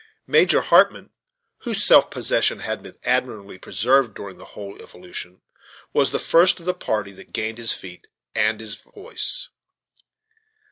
Major 0.25 0.61
Hartmann, 0.61 1.11
whose 1.59 1.83
self 1.83 2.09
possession 2.09 2.61
had 2.61 2.81
been 2.81 2.97
admirably 3.03 3.59
preserved 3.59 4.15
during 4.15 4.39
the 4.39 4.45
whole 4.57 4.81
evolution, 4.81 5.41
was 5.93 6.09
the 6.09 6.17
first 6.17 6.59
of 6.59 6.65
the 6.65 6.73
party 6.73 7.11
that 7.11 7.33
gained 7.33 7.59
his 7.59 7.73
feet 7.73 8.07
and 8.33 8.59
his 8.59 8.73
voice. 8.77 9.49